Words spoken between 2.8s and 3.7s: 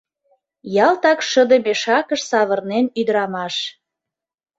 ӱдырамаш.